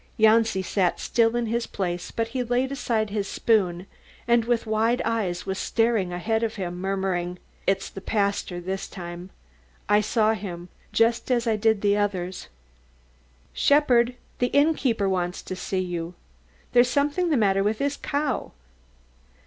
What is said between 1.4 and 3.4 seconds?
his place, but he had laid aside his